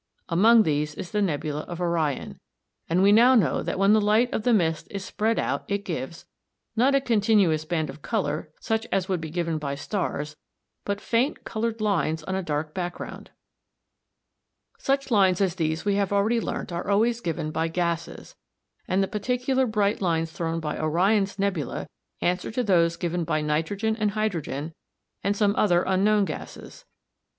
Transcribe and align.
Among 0.29 0.63
these 0.63 0.95
is 0.95 1.11
the 1.11 1.21
nebula 1.21 1.59
of 1.67 1.79
Orion, 1.79 2.39
and 2.89 3.03
we 3.03 3.11
now 3.11 3.35
know 3.35 3.61
that 3.61 3.77
when 3.77 3.93
the 3.93 4.01
light 4.01 4.33
of 4.33 4.41
the 4.41 4.51
mist 4.51 4.87
is 4.89 5.05
spread 5.05 5.37
out 5.37 5.63
it 5.67 5.85
gives, 5.85 6.25
not 6.75 6.95
a 6.95 6.99
continuous 7.01 7.65
band 7.65 7.87
of 7.87 8.01
colour 8.01 8.49
such 8.59 8.87
as 8.91 9.07
would 9.07 9.21
be 9.21 9.29
given 9.29 9.59
by 9.59 9.75
stars, 9.75 10.35
but 10.85 10.99
faint 10.99 11.43
coloured 11.43 11.81
lines 11.81 12.23
on 12.23 12.33
a 12.33 12.41
dark 12.41 12.73
ground 12.73 13.29
(see 13.29 14.79
Fig. 14.79 14.79
57). 14.79 14.79
Such 15.03 15.11
lines 15.11 15.39
as 15.39 15.53
these 15.53 15.85
we 15.85 15.93
have 15.97 16.11
already 16.11 16.41
learnt 16.41 16.71
are 16.71 16.89
always 16.89 17.21
given 17.21 17.51
by 17.51 17.67
gases, 17.67 18.35
and 18.87 19.03
the 19.03 19.07
particular 19.07 19.67
bright 19.67 20.01
lines 20.01 20.31
thrown 20.31 20.59
by 20.59 20.79
Orion's 20.79 21.37
nebula 21.37 21.85
answer 22.21 22.49
to 22.49 22.63
those 22.63 22.97
given 22.97 23.23
by 23.23 23.41
nitrogen 23.41 23.95
and 23.97 24.09
hydrogen, 24.09 24.73
and 25.23 25.37
some 25.37 25.55
other 25.55 25.83
unknown 25.83 26.25
gases. 26.25 26.85